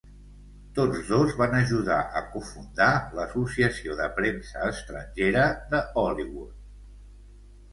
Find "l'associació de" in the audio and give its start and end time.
3.19-4.09